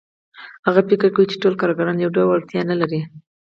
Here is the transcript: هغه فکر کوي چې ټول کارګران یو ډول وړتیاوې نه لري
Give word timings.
هغه 0.67 0.81
فکر 0.89 1.05
کوي 1.15 1.25
چې 1.31 1.39
ټول 1.43 1.53
کارګران 1.61 1.97
یو 1.99 2.13
ډول 2.15 2.27
وړتیاوې 2.29 2.67
نه 2.71 2.75
لري 2.81 2.99